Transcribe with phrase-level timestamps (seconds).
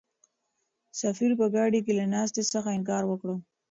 [1.01, 3.29] سفیر په ګاډۍ کې له ناستې څخه انکار وکړ.